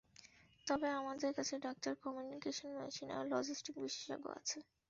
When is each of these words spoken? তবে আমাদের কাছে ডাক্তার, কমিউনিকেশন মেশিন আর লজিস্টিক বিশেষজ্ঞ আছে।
তবে 0.67 0.87
আমাদের 0.99 1.31
কাছে 1.37 1.55
ডাক্তার, 1.65 1.93
কমিউনিকেশন 2.03 2.69
মেশিন 2.77 3.09
আর 3.11 3.23
লজিস্টিক 3.33 3.75
বিশেষজ্ঞ 3.83 4.25
আছে। 4.39 4.57